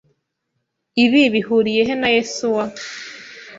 Ibi 1.03 1.21
bihuriye 1.33 1.81
he 1.87 1.95
na 2.01 2.09
Yesuwa? 2.17 2.63